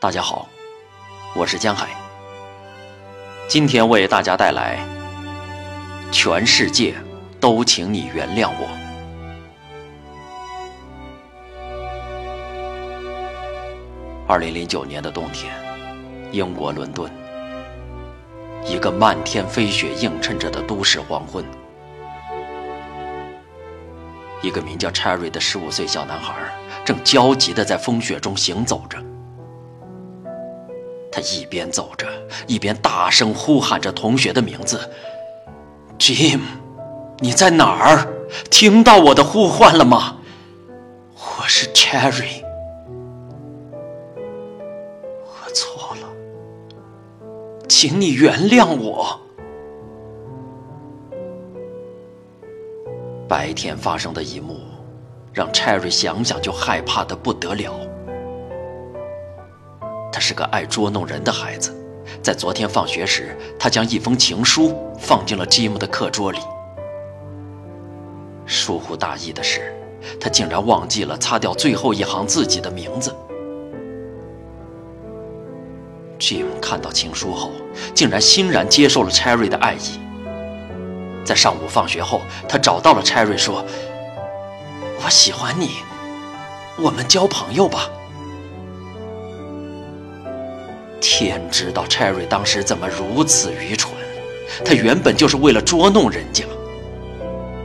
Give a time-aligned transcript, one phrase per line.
[0.00, 0.48] 大家好，
[1.36, 1.88] 我是江海。
[3.46, 4.78] 今天为大家带来
[6.10, 6.94] 《全世界
[7.38, 8.66] 都请你原谅我》。
[14.26, 15.52] 二零零九年的冬天，
[16.32, 17.12] 英国伦敦，
[18.64, 21.44] 一个漫天飞雪映衬着的都市黄昏。
[24.40, 26.34] 一个名叫 Cherry 的十五岁小男孩
[26.86, 28.96] 正焦急地在风雪中行走着。
[31.12, 32.06] 他一边走着，
[32.46, 34.80] 一边大声呼喊着同学的名字
[35.98, 36.40] ：“Jim，
[37.18, 38.06] 你在哪儿？
[38.48, 40.18] 听到我的呼唤了吗？
[41.16, 42.44] 我是 Cherry，
[45.24, 46.08] 我错了，
[47.68, 49.20] 请你原谅我。”
[53.26, 54.60] 白天发生的一幕，
[55.32, 57.74] 让 Cherry 想想就害怕的不得了。
[60.12, 61.74] 他是个爱捉弄人的孩子，
[62.22, 66.38] 在昨天放学时，他将一封情书放进了 Jim 的课桌里。
[68.46, 69.72] 疏忽大意的是，
[70.20, 73.14] 他竟然忘记了擦掉最后一行自己的名字。
[76.18, 77.52] Jim 看到情书后，
[77.94, 80.00] 竟然欣然接受了 Cherry 的爱意。
[81.24, 83.64] 在上午放学后，他找到了 Cherry，说
[85.04, 85.76] ：“我喜欢你，
[86.76, 87.88] 我们交朋友吧。”
[91.00, 93.92] 天知道 Cherry 当时怎么如此愚蠢，
[94.64, 96.44] 他原本就是为了捉弄人家，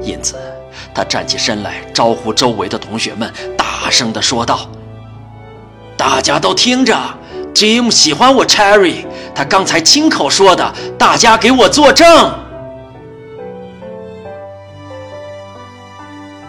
[0.00, 0.36] 因此
[0.94, 4.68] 他站起身来招呼周围的同学们，大声地说道
[5.98, 6.96] ：“大家都听着
[7.52, 12.06] ，Jim 喜欢我 Cherry，他刚才亲口说的，大家给我作证。”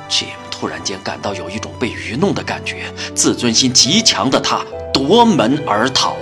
[0.07, 2.83] Jim 突然间感到有一种被愚弄的感觉，
[3.15, 6.15] 自尊心极强的他夺门而逃。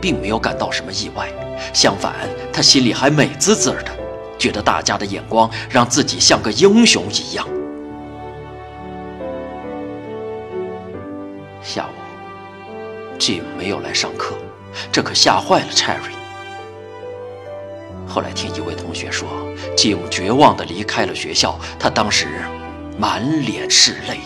[0.00, 1.28] 并没有感到什么意外，
[1.74, 2.14] 相反，
[2.52, 3.86] 他心里还美滋滋的，
[4.38, 7.46] 觉得大家的眼光让自己像个英雄一样。
[11.62, 14.34] 下午，Jim 没有来上课，
[14.90, 16.14] 这可吓坏了 Cherry。
[18.08, 19.28] 后来听一位同学说
[19.76, 21.56] ，Jim 绝望地离开了学校。
[21.78, 22.26] 他当时
[22.98, 24.18] 满脸是泪，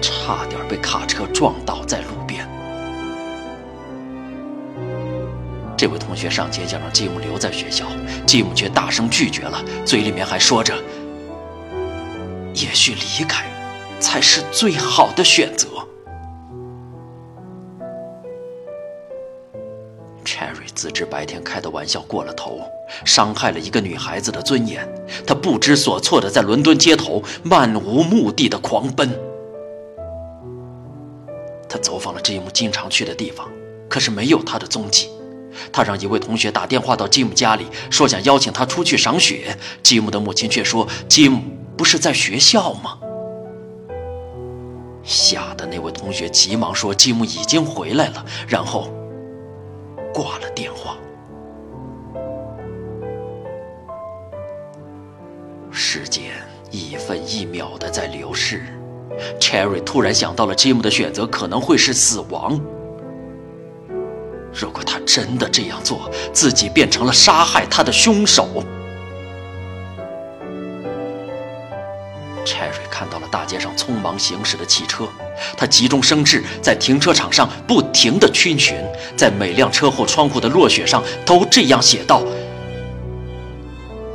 [0.00, 2.06] 差点被卡车撞倒在路
[5.82, 7.86] 这位同学上前想让 Jim 留在学校
[8.24, 10.72] ，Jim 却大声拒绝了，嘴里面还说着
[12.54, 13.46] ：“也许离开
[13.98, 15.66] 才是最好的选择。”
[20.24, 22.60] Cherry 自知白天开的玩笑过了头，
[23.04, 24.88] 伤害了一个女孩子的尊严，
[25.26, 29.10] 他不知所措的在伦敦街头漫无目的的狂奔。
[31.68, 33.50] 他走访了 Jim 经常去的地方，
[33.88, 35.10] 可是没有他的踪迹。
[35.72, 39.56] 他让一位同学打电话到吉姆家里，说想邀请他出去赏雪。
[39.82, 41.42] 吉姆的母亲却说吉姆
[41.76, 42.98] 不是在学校吗？”
[45.04, 48.92] 吓得那位同学急忙说吉姆已经回来了。”然后。
[50.12, 50.94] 挂了电话。
[55.70, 56.24] 时间
[56.70, 58.62] 一分一秒的在流逝
[59.40, 62.60] ，Cherry 突然想到了吉姆的选择可能会是死亡。
[64.52, 68.62] 如果他真的这样做，自己变成了杀害他的凶手。
[72.44, 75.08] Cherry 看到了大街上匆忙行驶的汽车。
[75.56, 78.76] 他急中生智，在停车场上不停地逡巡，
[79.16, 82.22] 在每辆车后窗户的落雪上都这样写道：“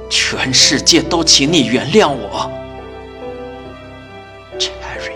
[0.10, 2.52] 全世界都请你原谅我
[4.60, 5.16] ，Cherry。”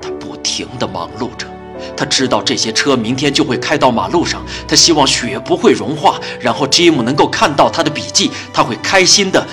[0.00, 1.46] 他不停地忙碌着，
[1.96, 9.46] 他知道这些车明天就会开到马路上，他希望雪不会融化，然后 Jim 能够看到他的笔记，他会开心的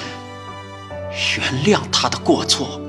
[1.38, 2.80] 原谅他的过错。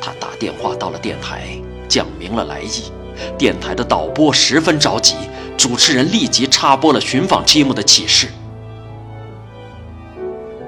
[0.00, 1.48] 他打电话到了电台，
[1.88, 2.92] 讲明了来意。
[3.38, 5.14] 电台的导播十分着急，
[5.56, 8.28] 主持人立即插播了寻访 Jim 的启事。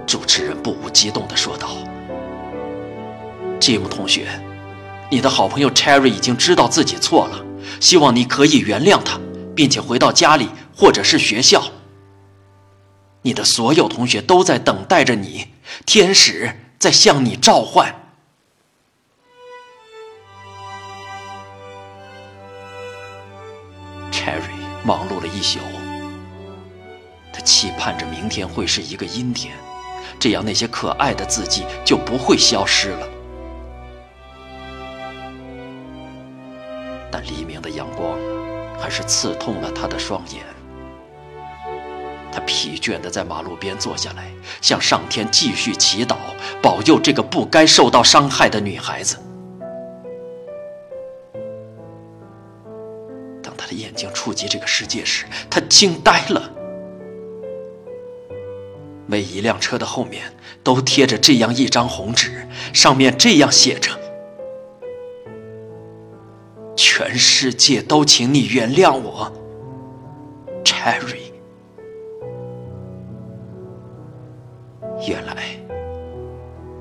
[0.06, 1.70] 主持人不无激动地说道
[3.60, 4.28] ：“Jim 同学，
[5.10, 7.44] 你的好朋友 Cherry 已经知道自己错了，
[7.80, 9.18] 希望你可以原谅他，
[9.54, 11.62] 并且回到家里或者是学校。
[13.22, 15.48] 你的所有同学都在等待着你，
[15.84, 17.94] 天使在向你召唤。”
[24.12, 25.58] Cherry 忙碌了一宿，
[27.32, 29.52] 他期盼着明天会是一个阴天，
[30.18, 33.08] 这样那些可爱的字迹就不会消失了。
[37.76, 38.18] 阳光
[38.76, 40.42] 还是刺痛了他的双眼。
[42.32, 44.30] 他疲倦地在马路边坐下来，
[44.60, 46.16] 向上天继续祈祷，
[46.60, 49.16] 保佑这个不该受到伤害的女孩子。
[53.42, 56.50] 当他的眼睛触及这个世界时，他惊呆了。
[59.06, 63.92] 每一辆车的后面都贴着这样一张红纸，上面这样写着
[66.76, 69.32] ：“全世界都请你原谅我
[70.62, 71.32] ，Cherry。”
[75.08, 75.36] 原来，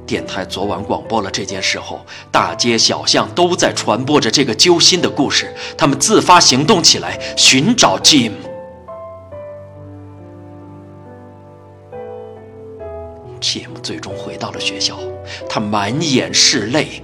[0.05, 1.99] 电台昨晚广播了这件事后，
[2.31, 5.53] 大街小巷都在传播着这个揪心的故事。
[5.77, 8.31] 他们自发行动起来，寻找 Jim。
[13.41, 14.97] Jim 最终回到了学校，
[15.47, 17.01] 他满眼是泪。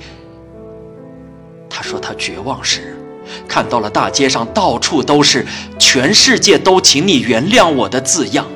[1.92, 2.96] 说他绝望时，
[3.50, 5.46] 看到了大街上到处都是
[5.78, 8.48] “全世界都请你原谅我”的字样。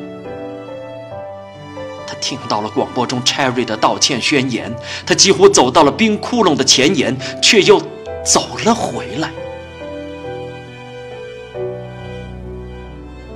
[2.07, 4.73] 他听到了广播中 Cherry 的道歉宣言，
[5.05, 7.77] 他几乎走到了冰窟窿的前沿，却又
[8.23, 9.29] 走了回来。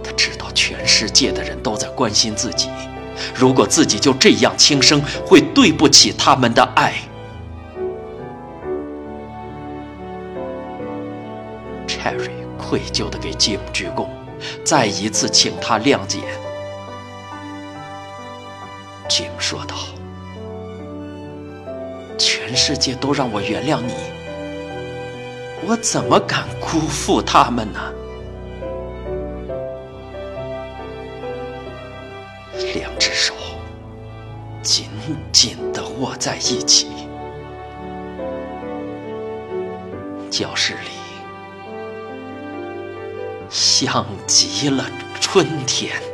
[0.01, 2.69] 他知道全世界的人都在关心自己，
[3.35, 6.93] 如果自己就这样轻生，会对不起他们的爱。
[12.09, 12.27] 艾瑞
[12.57, 14.07] 愧疚地给 Jim 鞠躬，
[14.65, 16.17] 再一次请他谅解。
[19.07, 19.75] Jim 说道
[22.17, 23.93] ：“全世界都让我原谅你，
[25.67, 27.79] 我怎么敢辜负他们呢？”
[32.73, 33.35] 两只手
[34.63, 34.87] 紧
[35.31, 36.87] 紧地握在一起，
[40.31, 40.89] 教室里
[43.85, 44.85] 像极了
[45.21, 46.08] 春天。